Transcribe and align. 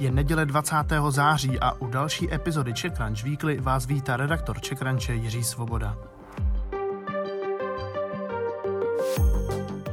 Je 0.00 0.10
neděle 0.10 0.46
20. 0.46 0.76
září 1.08 1.60
a 1.60 1.72
u 1.72 1.86
další 1.86 2.34
epizody 2.34 2.72
Czech 2.72 2.92
Crunch 2.92 3.22
Weekly 3.22 3.60
vás 3.60 3.86
vítá 3.86 4.16
redaktor 4.16 4.60
Czech 4.60 4.78
Crunche 4.78 5.14
Jiří 5.14 5.44
Svoboda. 5.44 5.96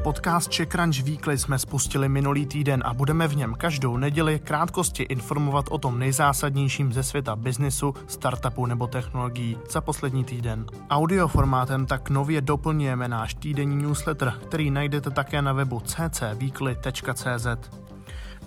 Podcast 0.03 0.49
Czech 0.49 0.67
Crunch 0.67 1.03
Weekly 1.03 1.37
jsme 1.37 1.59
spustili 1.59 2.09
minulý 2.09 2.45
týden 2.45 2.83
a 2.85 2.93
budeme 2.93 3.27
v 3.27 3.35
něm 3.35 3.53
každou 3.53 3.97
neděli 3.97 4.39
krátkosti 4.39 5.03
informovat 5.03 5.65
o 5.69 5.77
tom 5.77 5.99
nejzásadnějším 5.99 6.93
ze 6.93 7.03
světa 7.03 7.35
biznisu, 7.35 7.93
startupu 8.07 8.65
nebo 8.65 8.87
technologií 8.87 9.57
za 9.69 9.81
poslední 9.81 10.23
týden. 10.23 10.65
Audioformátem 10.89 11.85
tak 11.85 12.09
nově 12.09 12.41
doplňujeme 12.41 13.07
náš 13.07 13.33
týdenní 13.33 13.75
newsletter, 13.75 14.33
který 14.47 14.71
najdete 14.71 15.09
také 15.09 15.41
na 15.41 15.53
webu 15.53 15.79
ccweekly.cz. 15.79 17.47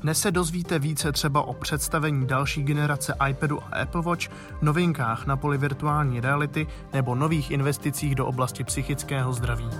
Dnes 0.00 0.20
se 0.20 0.30
dozvíte 0.30 0.78
více 0.78 1.12
třeba 1.12 1.42
o 1.42 1.54
představení 1.54 2.26
další 2.26 2.62
generace 2.62 3.14
iPadu 3.28 3.62
a 3.62 3.82
Apple 3.82 4.02
Watch, 4.02 4.28
novinkách 4.62 5.26
na 5.26 5.36
poli 5.36 5.58
virtuální 5.58 6.20
reality 6.20 6.66
nebo 6.92 7.14
nových 7.14 7.50
investicích 7.50 8.14
do 8.14 8.26
oblasti 8.26 8.64
psychického 8.64 9.32
zdraví. 9.32 9.70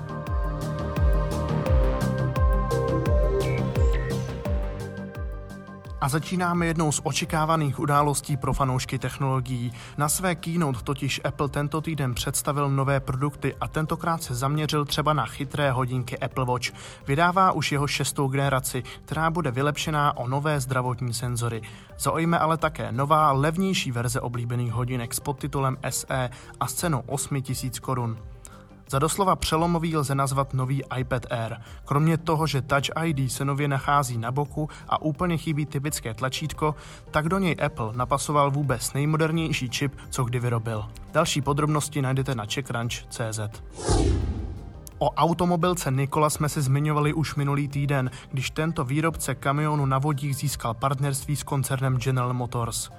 A 6.00 6.08
začínáme 6.08 6.66
jednou 6.66 6.92
z 6.92 7.00
očekávaných 7.04 7.78
událostí 7.78 8.36
pro 8.36 8.52
fanoušky 8.52 8.98
technologií. 8.98 9.72
Na 9.98 10.08
své 10.08 10.34
keynote 10.34 10.82
totiž 10.82 11.20
Apple 11.24 11.48
tento 11.48 11.80
týden 11.80 12.14
představil 12.14 12.70
nové 12.70 13.00
produkty 13.00 13.54
a 13.60 13.68
tentokrát 13.68 14.22
se 14.22 14.34
zaměřil 14.34 14.84
třeba 14.84 15.12
na 15.12 15.26
chytré 15.26 15.70
hodinky 15.70 16.18
Apple 16.18 16.44
Watch. 16.44 16.66
Vydává 17.06 17.52
už 17.52 17.72
jeho 17.72 17.86
šestou 17.86 18.28
generaci, 18.28 18.82
která 19.04 19.30
bude 19.30 19.50
vylepšená 19.50 20.16
o 20.16 20.28
nové 20.28 20.60
zdravotní 20.60 21.14
senzory. 21.14 21.62
Zaujme 21.98 22.38
ale 22.38 22.56
také 22.56 22.92
nová, 22.92 23.32
levnější 23.32 23.92
verze 23.92 24.20
oblíbených 24.20 24.72
hodinek 24.72 25.14
s 25.14 25.20
podtitulem 25.20 25.76
SE 25.90 26.30
a 26.60 26.66
s 26.66 26.74
cenou 26.74 27.02
8000 27.06 27.78
korun. 27.78 28.18
Za 28.90 28.98
doslova 28.98 29.36
přelomový 29.36 29.96
lze 29.96 30.14
nazvat 30.14 30.54
nový 30.54 30.82
iPad 30.98 31.26
Air. 31.30 31.56
Kromě 31.84 32.18
toho, 32.18 32.46
že 32.46 32.62
Touch 32.62 33.04
ID 33.04 33.32
se 33.32 33.44
nově 33.44 33.68
nachází 33.68 34.18
na 34.18 34.32
boku 34.32 34.68
a 34.88 35.02
úplně 35.02 35.36
chybí 35.36 35.66
typické 35.66 36.14
tlačítko, 36.14 36.74
tak 37.10 37.28
do 37.28 37.38
něj 37.38 37.56
Apple 37.66 37.92
napasoval 37.94 38.50
vůbec 38.50 38.92
nejmodernější 38.92 39.70
čip, 39.70 39.96
co 40.10 40.24
kdy 40.24 40.40
vyrobil. 40.40 40.84
Další 41.12 41.40
podrobnosti 41.40 42.02
najdete 42.02 42.34
na 42.34 42.44
checkranch.cz. 42.46 43.40
O 44.98 45.10
automobilce 45.10 45.90
Nikola 45.90 46.30
jsme 46.30 46.48
se 46.48 46.62
zmiňovali 46.62 47.12
už 47.12 47.34
minulý 47.34 47.68
týden, 47.68 48.10
když 48.32 48.50
tento 48.50 48.84
výrobce 48.84 49.34
kamionu 49.34 49.86
na 49.86 49.98
vodík 49.98 50.34
získal 50.34 50.74
partnerství 50.74 51.36
s 51.36 51.42
koncernem 51.42 51.96
General 51.96 52.34
Motors. 52.34 52.90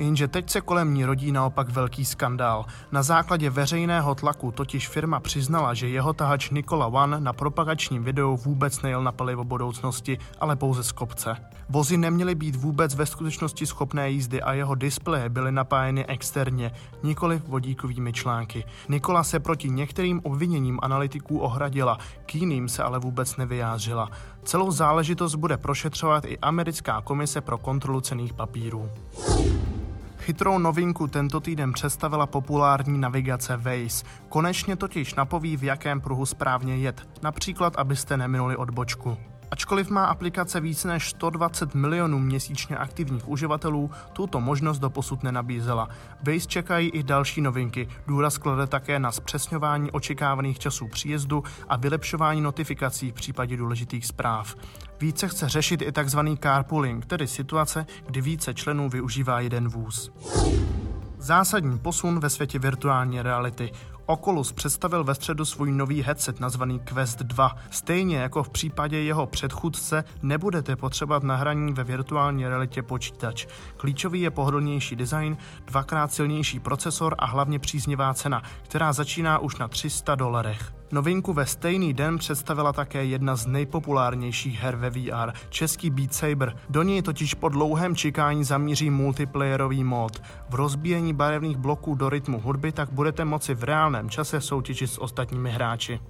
Jenže 0.00 0.28
teď 0.28 0.50
se 0.50 0.60
kolem 0.60 0.94
ní 0.94 1.04
rodí 1.04 1.32
naopak 1.32 1.68
velký 1.68 2.04
skandál. 2.04 2.64
Na 2.92 3.02
základě 3.02 3.50
veřejného 3.50 4.14
tlaku 4.14 4.52
totiž 4.52 4.88
firma 4.88 5.20
přiznala, 5.20 5.74
že 5.74 5.88
jeho 5.88 6.12
tahač 6.12 6.50
Nikola 6.50 6.86
One 6.86 7.20
na 7.20 7.32
propagačním 7.32 8.04
videu 8.04 8.36
vůbec 8.36 8.82
nejel 8.82 9.02
na 9.02 9.12
palivo 9.12 9.44
budoucnosti, 9.44 10.18
ale 10.40 10.56
pouze 10.56 10.84
z 10.84 10.92
kopce. 10.92 11.36
Vozy 11.68 11.96
neměly 11.96 12.34
být 12.34 12.56
vůbec 12.56 12.94
ve 12.94 13.06
skutečnosti 13.06 13.66
schopné 13.66 14.10
jízdy 14.10 14.42
a 14.42 14.52
jeho 14.52 14.74
displeje 14.74 15.28
byly 15.28 15.52
napájeny 15.52 16.06
externě, 16.06 16.72
nikoli 17.02 17.42
vodíkovými 17.46 18.12
články. 18.12 18.64
Nikola 18.88 19.24
se 19.24 19.40
proti 19.40 19.70
některým 19.70 20.20
obviněním 20.24 20.78
analytiků 20.82 21.38
ohradila, 21.38 21.98
k 22.26 22.34
jiným 22.34 22.68
se 22.68 22.82
ale 22.82 22.98
vůbec 22.98 23.36
nevyjádřila. 23.36 24.10
Celou 24.44 24.70
záležitost 24.70 25.34
bude 25.34 25.56
prošetřovat 25.56 26.24
i 26.24 26.38
americká 26.38 27.00
komise 27.00 27.40
pro 27.40 27.58
kontrolu 27.58 28.00
cených 28.00 28.32
papírů. 28.32 28.90
Chytrou 30.20 30.58
novinku 30.58 31.06
tento 31.06 31.40
týden 31.40 31.72
představila 31.72 32.26
populární 32.26 32.98
navigace 32.98 33.56
Waze. 33.56 34.04
Konečně 34.28 34.76
totiž 34.76 35.14
napoví, 35.14 35.56
v 35.56 35.64
jakém 35.64 36.00
pruhu 36.00 36.26
správně 36.26 36.76
jet, 36.76 37.08
například 37.22 37.76
abyste 37.76 38.16
neminuli 38.16 38.56
odbočku. 38.56 39.16
Ačkoliv 39.50 39.90
má 39.90 40.04
aplikace 40.04 40.60
více 40.60 40.88
než 40.88 41.10
120 41.10 41.74
milionů 41.74 42.18
měsíčně 42.18 42.76
aktivních 42.76 43.28
uživatelů, 43.28 43.90
tuto 44.12 44.40
možnost 44.40 44.78
doposud 44.78 45.22
nenabízela. 45.22 45.88
Base 46.22 46.46
čekají 46.46 46.88
i 46.88 47.02
další 47.02 47.40
novinky. 47.40 47.88
Důraz 48.06 48.38
klade 48.38 48.66
také 48.66 48.98
na 48.98 49.12
zpřesňování 49.12 49.90
očekávaných 49.90 50.58
časů 50.58 50.88
příjezdu 50.88 51.44
a 51.68 51.76
vylepšování 51.76 52.40
notifikací 52.40 53.10
v 53.10 53.14
případě 53.14 53.56
důležitých 53.56 54.06
zpráv. 54.06 54.54
Více 55.00 55.28
chce 55.28 55.48
řešit 55.48 55.82
i 55.82 55.92
tzv. 55.92 56.18
carpooling, 56.42 57.06
tedy 57.06 57.26
situace, 57.26 57.86
kdy 58.06 58.20
více 58.20 58.54
členů 58.54 58.88
využívá 58.88 59.40
jeden 59.40 59.68
vůz. 59.68 60.12
Zásadní 61.18 61.78
posun 61.78 62.20
ve 62.20 62.30
světě 62.30 62.58
virtuální 62.58 63.22
reality. 63.22 63.72
Oculus 64.10 64.52
představil 64.52 65.04
ve 65.04 65.14
středu 65.14 65.44
svůj 65.44 65.72
nový 65.72 66.02
headset 66.02 66.40
nazvaný 66.40 66.80
Quest 66.80 67.18
2. 67.18 67.56
Stejně 67.70 68.16
jako 68.16 68.42
v 68.42 68.50
případě 68.50 69.02
jeho 69.02 69.26
předchůdce 69.26 70.04
nebudete 70.22 70.76
potřebovat 70.76 71.22
na 71.22 71.36
hraní 71.36 71.72
ve 71.72 71.84
virtuální 71.84 72.46
realitě 72.46 72.82
počítač. 72.82 73.46
Klíčový 73.76 74.20
je 74.20 74.30
pohodlnější 74.30 74.96
design, 74.96 75.36
dvakrát 75.66 76.12
silnější 76.12 76.60
procesor 76.60 77.14
a 77.18 77.26
hlavně 77.26 77.58
příznivá 77.58 78.14
cena, 78.14 78.42
která 78.62 78.92
začíná 78.92 79.38
už 79.38 79.56
na 79.56 79.68
300 79.68 80.14
dolarech. 80.14 80.79
Novinku 80.92 81.32
ve 81.32 81.46
stejný 81.46 81.94
den 81.94 82.18
představila 82.18 82.72
také 82.72 83.04
jedna 83.04 83.36
z 83.36 83.46
nejpopulárnějších 83.46 84.60
her 84.60 84.76
ve 84.76 84.90
VR, 84.90 85.32
český 85.48 85.90
Beat 85.90 86.14
Saber. 86.14 86.56
Do 86.70 86.82
něj 86.82 87.02
totiž 87.02 87.34
po 87.34 87.48
dlouhém 87.48 87.96
čekání 87.96 88.44
zamíří 88.44 88.90
multiplayerový 88.90 89.84
mod. 89.84 90.22
V 90.48 90.54
rozbíjení 90.54 91.12
barevných 91.12 91.56
bloků 91.56 91.94
do 91.94 92.08
rytmu 92.08 92.40
hudby 92.40 92.72
tak 92.72 92.92
budete 92.92 93.24
moci 93.24 93.54
v 93.54 93.64
reálném 93.64 94.10
čase 94.10 94.40
soutěžit 94.40 94.90
s 94.90 95.00
ostatními 95.00 95.50
hráči. 95.50 96.00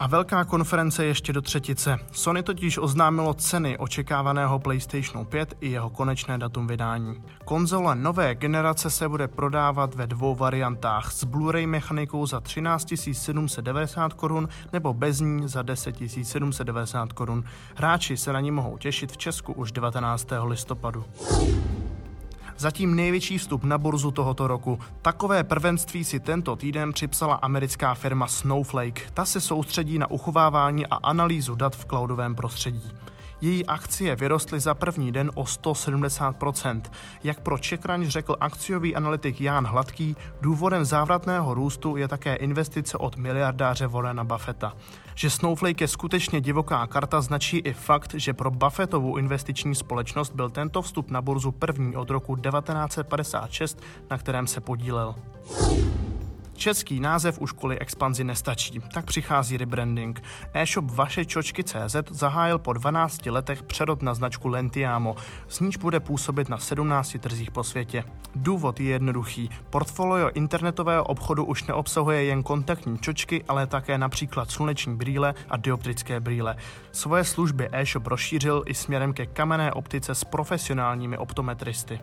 A 0.00 0.06
velká 0.06 0.44
konference 0.44 1.04
ještě 1.04 1.32
do 1.32 1.42
třetice. 1.42 1.98
Sony 2.12 2.42
totiž 2.42 2.78
oznámilo 2.78 3.34
ceny 3.34 3.78
očekávaného 3.78 4.58
PlayStationu 4.58 5.24
5 5.24 5.54
i 5.60 5.70
jeho 5.70 5.90
konečné 5.90 6.38
datum 6.38 6.66
vydání. 6.66 7.22
Konzole 7.44 7.94
nové 7.94 8.34
generace 8.34 8.90
se 8.90 9.08
bude 9.08 9.28
prodávat 9.28 9.94
ve 9.94 10.06
dvou 10.06 10.34
variantách 10.34 11.12
s 11.12 11.24
Blu-ray 11.24 11.66
mechanikou 11.66 12.26
za 12.26 12.40
13 12.40 12.92
790 13.12 14.12
korun 14.12 14.48
nebo 14.72 14.94
bez 14.94 15.20
ní 15.20 15.48
za 15.48 15.62
10 15.62 15.96
790 16.22 17.12
korun. 17.12 17.44
Hráči 17.74 18.16
se 18.16 18.32
na 18.32 18.40
ní 18.40 18.50
mohou 18.50 18.78
těšit 18.78 19.12
v 19.12 19.16
Česku 19.16 19.52
už 19.52 19.72
19. 19.72 20.28
listopadu. 20.44 21.04
Zatím 22.58 22.94
největší 22.94 23.38
vstup 23.38 23.64
na 23.64 23.78
burzu 23.78 24.10
tohoto 24.10 24.46
roku. 24.46 24.78
Takové 25.02 25.44
prvenství 25.44 26.04
si 26.04 26.20
tento 26.20 26.56
týden 26.56 26.92
připsala 26.92 27.34
americká 27.34 27.94
firma 27.94 28.26
Snowflake. 28.26 29.10
Ta 29.14 29.24
se 29.24 29.40
soustředí 29.40 29.98
na 29.98 30.10
uchovávání 30.10 30.86
a 30.86 30.94
analýzu 30.94 31.54
dat 31.54 31.76
v 31.76 31.84
cloudovém 31.84 32.34
prostředí. 32.34 32.92
Její 33.40 33.66
akcie 33.66 34.16
vyrostly 34.16 34.60
za 34.60 34.74
první 34.74 35.12
den 35.12 35.30
o 35.34 35.42
170%. 35.44 36.82
Jak 37.24 37.40
pro 37.40 37.58
Čekraň 37.58 38.06
řekl 38.06 38.36
akciový 38.40 38.96
analytik 38.96 39.40
Jan 39.40 39.66
Hladký, 39.66 40.16
důvodem 40.40 40.84
závratného 40.84 41.54
růstu 41.54 41.96
je 41.96 42.08
také 42.08 42.34
investice 42.34 42.98
od 42.98 43.16
miliardáře 43.16 43.86
Warrena 43.86 44.24
Buffetta. 44.24 44.72
Že 45.14 45.30
Snowflake 45.30 45.80
je 45.80 45.88
skutečně 45.88 46.40
divoká 46.40 46.86
karta 46.86 47.20
značí 47.20 47.58
i 47.58 47.72
fakt, 47.72 48.14
že 48.14 48.34
pro 48.34 48.50
Buffettovu 48.50 49.16
investiční 49.16 49.74
společnost 49.74 50.34
byl 50.34 50.50
tento 50.50 50.82
vstup 50.82 51.10
na 51.10 51.22
burzu 51.22 51.52
první 51.52 51.96
od 51.96 52.10
roku 52.10 52.36
1956, 52.36 53.80
na 54.10 54.18
kterém 54.18 54.46
se 54.46 54.60
podílel. 54.60 55.14
Český 56.56 57.00
název 57.00 57.38
už 57.38 57.52
kvůli 57.52 57.78
expanzi 57.78 58.24
nestačí, 58.24 58.80
tak 58.94 59.04
přichází 59.04 59.56
rebranding. 59.56 60.22
E-shop 60.54 60.90
Vaše 60.90 61.24
CZ 61.24 61.96
zahájil 62.10 62.58
po 62.58 62.72
12 62.72 63.26
letech 63.26 63.62
přerod 63.62 64.02
na 64.02 64.14
značku 64.14 64.48
Lentiamo, 64.48 65.16
s 65.48 65.60
níž 65.60 65.76
bude 65.76 66.00
působit 66.00 66.48
na 66.48 66.58
17 66.58 67.16
trzích 67.20 67.50
po 67.50 67.64
světě. 67.64 68.04
Důvod 68.34 68.80
je 68.80 68.86
jednoduchý. 68.86 69.50
Portfolio 69.70 70.30
internetového 70.34 71.04
obchodu 71.04 71.44
už 71.44 71.64
neobsahuje 71.64 72.24
jen 72.24 72.42
kontaktní 72.42 72.98
čočky, 72.98 73.44
ale 73.48 73.66
také 73.66 73.98
například 73.98 74.50
sluneční 74.50 74.96
brýle 74.96 75.34
a 75.48 75.56
dioptrické 75.56 76.20
brýle. 76.20 76.56
Svoje 76.92 77.24
služby 77.24 77.68
e-shop 77.72 78.06
rozšířil 78.06 78.62
i 78.66 78.74
směrem 78.74 79.12
ke 79.12 79.26
kamenné 79.26 79.72
optice 79.72 80.14
s 80.14 80.24
profesionálními 80.24 81.18
optometristy. 81.18 82.00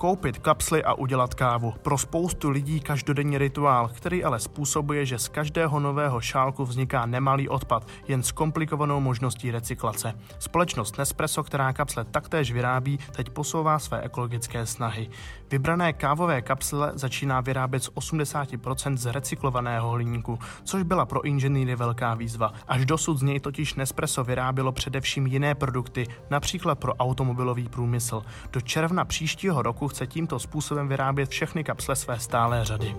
Koupit 0.00 0.38
kapsly 0.38 0.84
a 0.84 0.94
udělat 0.94 1.34
kávu. 1.34 1.74
Pro 1.82 1.98
spoustu 1.98 2.50
lidí 2.50 2.80
každodenní 2.80 3.38
rituál, 3.38 3.88
který 3.88 4.24
ale 4.24 4.40
způsobuje, 4.40 5.06
že 5.06 5.18
z 5.18 5.28
každého 5.28 5.80
nového 5.80 6.20
šálku 6.20 6.64
vzniká 6.64 7.06
nemalý 7.06 7.48
odpad, 7.48 7.88
jen 8.08 8.22
s 8.22 8.32
komplikovanou 8.32 9.00
možností 9.00 9.50
recyklace. 9.50 10.14
Společnost 10.38 10.98
Nespresso, 10.98 11.42
která 11.42 11.72
kapsle 11.72 12.04
taktéž 12.04 12.52
vyrábí, 12.52 12.98
teď 13.16 13.30
posouvá 13.30 13.78
své 13.78 14.00
ekologické 14.00 14.66
snahy. 14.66 15.10
Vybrané 15.50 15.92
kávové 15.92 16.42
kapsle 16.42 16.92
začíná 16.94 17.40
vyrábět 17.40 17.84
z 17.84 17.90
80% 17.90 18.96
z 18.96 19.06
recyklovaného 19.06 19.90
hliníku, 19.90 20.38
což 20.64 20.82
byla 20.82 21.06
pro 21.06 21.24
inženýry 21.24 21.76
velká 21.76 22.14
výzva. 22.14 22.52
Až 22.68 22.86
dosud 22.86 23.18
z 23.18 23.22
něj 23.22 23.40
totiž 23.40 23.74
Nespresso 23.74 24.24
vyrábělo 24.24 24.72
především 24.72 25.26
jiné 25.26 25.54
produkty, 25.54 26.06
například 26.30 26.78
pro 26.78 26.94
automobilový 26.94 27.68
průmysl. 27.68 28.22
Do 28.52 28.60
června 28.60 29.04
příštího 29.04 29.62
roku 29.62 29.89
chce 29.90 30.06
tímto 30.06 30.38
způsobem 30.38 30.88
vyrábět 30.88 31.30
všechny 31.30 31.64
kapsle 31.64 31.96
své 31.96 32.18
stálé 32.20 32.64
řady. 32.64 32.96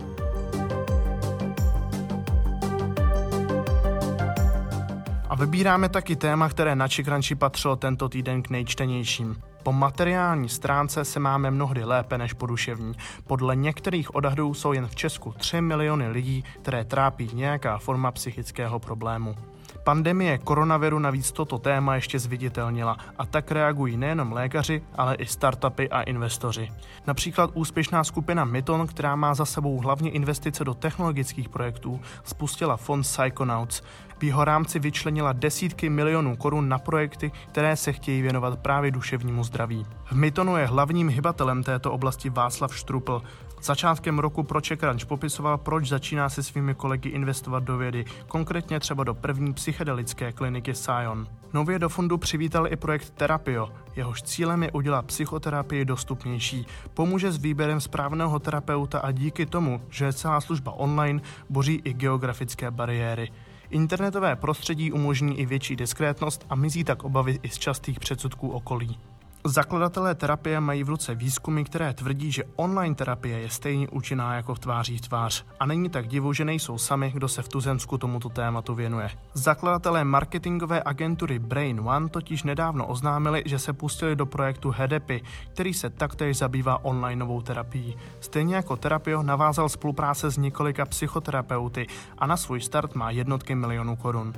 A 5.29 5.35
vybíráme 5.35 5.89
taky 5.89 6.15
téma, 6.15 6.49
které 6.49 6.75
na 6.75 6.87
Čikranči 6.87 7.35
patřilo 7.35 7.75
tento 7.75 8.09
týden 8.09 8.43
k 8.43 8.49
nejčtenějším. 8.49 9.41
Po 9.63 9.71
materiální 9.71 10.49
stránce 10.49 11.05
se 11.05 11.19
máme 11.19 11.51
mnohdy 11.51 11.83
lépe 11.83 12.17
než 12.17 12.33
po 12.33 12.45
duševní. 12.45 12.93
Podle 13.27 13.55
některých 13.55 14.15
odhadů 14.15 14.53
jsou 14.53 14.73
jen 14.73 14.87
v 14.87 14.95
Česku 14.95 15.33
3 15.37 15.61
miliony 15.61 16.07
lidí, 16.07 16.43
které 16.61 16.85
trápí 16.85 17.29
nějaká 17.33 17.77
forma 17.77 18.11
psychického 18.11 18.79
problému. 18.79 19.35
Pandemie 19.83 20.37
koronaviru 20.37 20.99
navíc 20.99 21.31
toto 21.31 21.57
téma 21.57 21.95
ještě 21.95 22.19
zviditelnila 22.19 22.97
a 23.17 23.25
tak 23.25 23.51
reagují 23.51 23.97
nejenom 23.97 24.31
lékaři, 24.31 24.81
ale 24.95 25.15
i 25.15 25.25
startupy 25.25 25.89
a 25.89 26.01
investoři. 26.01 26.71
Například 27.07 27.51
úspěšná 27.53 28.03
skupina 28.03 28.45
Myton, 28.45 28.87
která 28.87 29.15
má 29.15 29.33
za 29.33 29.45
sebou 29.45 29.77
hlavně 29.77 30.09
investice 30.09 30.63
do 30.63 30.73
technologických 30.73 31.49
projektů, 31.49 31.99
spustila 32.23 32.77
fond 32.77 33.01
Psychonauts. 33.01 33.81
V 34.19 34.23
jeho 34.23 34.45
rámci 34.45 34.79
vyčlenila 34.79 35.33
desítky 35.33 35.89
milionů 35.89 36.35
korun 36.35 36.69
na 36.69 36.79
projekty, 36.79 37.31
které 37.51 37.75
se 37.75 37.93
chtějí 37.93 38.21
věnovat 38.21 38.59
právě 38.59 38.91
duševnímu 38.91 39.43
zdraví. 39.43 39.85
V 40.05 40.11
Mytonu 40.11 40.57
je 40.57 40.65
hlavním 40.65 41.09
hybatelem 41.09 41.63
této 41.63 41.91
oblasti 41.91 42.29
Václav 42.29 42.75
Štrupl. 42.75 43.21
Začátkem 43.61 44.19
roku 44.19 44.43
pro 44.43 44.61
Crunch 44.61 45.05
popisoval, 45.05 45.57
proč 45.57 45.89
začíná 45.89 46.29
se 46.29 46.43
svými 46.43 46.75
kolegy 46.75 47.09
investovat 47.09 47.63
do 47.63 47.77
vědy, 47.77 48.05
konkrétně 48.27 48.79
třeba 48.79 49.03
do 49.03 49.13
první 49.13 49.53
psychedelické 49.71 50.31
kliniky 50.31 50.75
Sion. 50.75 51.27
Nově 51.53 51.79
do 51.79 51.89
fondu 51.89 52.17
přivítal 52.17 52.67
i 52.67 52.75
projekt 52.75 53.09
Terapio, 53.09 53.69
jehož 53.95 54.21
cílem 54.21 54.63
je 54.63 54.71
udělat 54.71 55.05
psychoterapii 55.05 55.85
dostupnější. 55.85 56.65
Pomůže 56.93 57.31
s 57.31 57.37
výběrem 57.37 57.81
správného 57.81 58.39
terapeuta 58.39 58.99
a 58.99 59.11
díky 59.11 59.45
tomu, 59.45 59.81
že 59.89 60.05
je 60.05 60.13
celá 60.13 60.41
služba 60.41 60.71
online, 60.71 61.21
boří 61.49 61.81
i 61.83 61.93
geografické 61.93 62.71
bariéry. 62.71 63.31
Internetové 63.69 64.35
prostředí 64.35 64.91
umožní 64.91 65.39
i 65.39 65.45
větší 65.45 65.75
diskrétnost 65.75 66.45
a 66.49 66.55
mizí 66.55 66.83
tak 66.83 67.03
obavy 67.03 67.39
i 67.43 67.49
z 67.49 67.57
častých 67.57 67.99
předsudků 67.99 68.49
okolí. 68.49 68.99
Zakladatelé 69.45 70.15
terapie 70.15 70.59
mají 70.59 70.83
v 70.83 70.89
ruce 70.89 71.15
výzkumy, 71.15 71.63
které 71.63 71.93
tvrdí, 71.93 72.31
že 72.31 72.43
online 72.55 72.95
terapie 72.95 73.39
je 73.39 73.49
stejně 73.49 73.89
účinná 73.89 74.35
jako 74.35 74.55
v 74.55 74.59
tváří 74.59 74.97
v 74.97 75.01
tvář. 75.01 75.45
A 75.59 75.65
není 75.65 75.89
tak 75.89 76.07
divu, 76.07 76.33
že 76.33 76.45
nejsou 76.45 76.77
sami, 76.77 77.11
kdo 77.11 77.27
se 77.27 77.41
v 77.41 77.47
Tuzemsku 77.47 77.97
tomuto 77.97 78.29
tématu 78.29 78.75
věnuje. 78.75 79.09
Zakladatelé 79.33 80.03
marketingové 80.03 80.81
agentury 80.85 81.39
Brain 81.39 81.79
One 81.79 82.09
totiž 82.09 82.43
nedávno 82.43 82.87
oznámili, 82.87 83.43
že 83.45 83.59
se 83.59 83.73
pustili 83.73 84.15
do 84.15 84.25
projektu 84.25 84.71
HEDEPy, 84.71 85.23
který 85.53 85.73
se 85.73 85.89
taktéž 85.89 86.37
zabývá 86.37 86.85
online 86.85 87.19
novou 87.19 87.41
terapií. 87.41 87.97
Stejně 88.19 88.55
jako 88.55 88.75
terapio 88.75 89.23
navázal 89.23 89.69
spolupráce 89.69 90.31
s 90.31 90.37
několika 90.37 90.85
psychoterapeuty 90.85 91.87
a 92.17 92.27
na 92.27 92.37
svůj 92.37 92.61
start 92.61 92.95
má 92.95 93.11
jednotky 93.11 93.55
milionů 93.55 93.95
korun. 93.95 94.33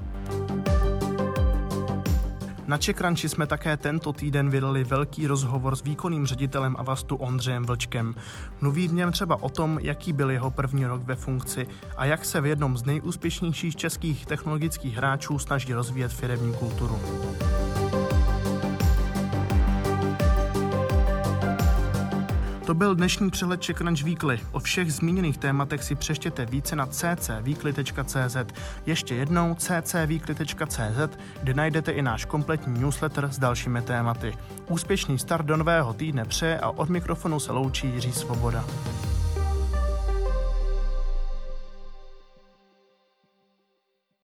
Na 2.68 2.78
Čekranči 2.78 3.30
jsme 3.30 3.48
také 3.48 3.78
tento 3.78 4.14
týden 4.14 4.50
vydali 4.50 4.84
velký 4.84 5.28
rozhovor 5.28 5.76
s 5.76 5.84
výkonným 5.84 6.26
ředitelem 6.26 6.76
Avastu 6.80 7.16
Ondřejem 7.16 7.66
Vlčkem. 7.66 8.16
Mluví 8.62 8.88
v 8.88 8.94
něm 8.94 9.12
třeba 9.12 9.44
o 9.44 9.50
tom, 9.50 9.80
jaký 9.82 10.14
byl 10.14 10.32
jeho 10.32 10.52
první 10.52 10.86
rok 10.86 11.04
ve 11.04 11.16
funkci 11.16 11.68
a 11.98 12.06
jak 12.06 12.26
se 12.26 12.42
v 12.42 12.46
jednom 12.46 12.78
z 12.78 12.84
nejúspěšnějších 12.84 13.76
českých 13.76 14.26
technologických 14.26 14.98
hráčů 14.98 15.40
snaží 15.40 15.74
rozvíjet 15.74 16.14
firemní 16.14 16.54
kulturu. 16.54 17.00
To 22.66 22.74
byl 22.74 22.96
dnešní 22.96 23.30
přehled 23.30 23.62
Czech 23.62 23.78
Crunch 23.78 24.04
Weekly. 24.04 24.40
O 24.52 24.60
všech 24.60 24.94
zmíněných 24.94 25.38
tématech 25.38 25.84
si 25.84 25.96
přeštěte 25.96 26.46
více 26.46 26.76
na 26.76 26.86
ccweekly.cz. 26.86 28.38
Ještě 28.86 29.16
jednou 29.16 29.56
ccweekly.cz, 29.56 31.18
kde 31.44 31.54
najdete 31.54 31.92
i 31.92 32.02
náš 32.02 32.26
kompletní 32.26 32.80
newsletter 32.80 33.28
s 33.32 33.40
dalšími 33.40 33.82
tématy. 33.82 34.34
Úspěšný 34.70 35.20
start 35.20 35.46
do 35.46 35.58
nového 35.58 35.94
týdne 35.94 36.26
přeje 36.26 36.60
a 36.60 36.70
od 36.70 36.90
mikrofonu 36.90 37.40
se 37.40 37.52
loučí 37.52 37.88
Jiří 37.88 38.12
Svoboda. 38.12 38.66